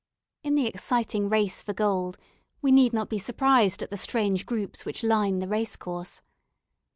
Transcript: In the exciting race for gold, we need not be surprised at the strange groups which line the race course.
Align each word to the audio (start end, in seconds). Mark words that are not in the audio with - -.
In 0.41 0.55
the 0.55 0.65
exciting 0.65 1.29
race 1.29 1.61
for 1.61 1.73
gold, 1.73 2.17
we 2.59 2.71
need 2.71 2.91
not 2.91 3.07
be 3.07 3.19
surprised 3.19 3.83
at 3.83 3.91
the 3.91 3.97
strange 3.97 4.47
groups 4.47 4.83
which 4.83 5.03
line 5.03 5.37
the 5.37 5.47
race 5.47 5.75
course. 5.75 6.23